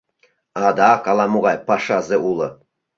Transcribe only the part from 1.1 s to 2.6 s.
ала-могай пашазе уло.